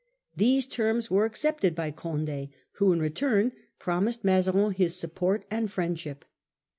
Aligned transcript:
These 0.35 0.65
terms 0.65 1.11
were 1.11 1.25
accepted 1.25 1.75
by 1.75 1.91
Condd, 1.91 2.49
who 2.77 2.91
in 2.91 2.99
return 2.99 3.51
promised 3.77 4.23
Mazarin 4.23 4.71
his 4.71 4.95
support 4.99 5.45
and 5.51 5.71
friendship. 5.71 6.25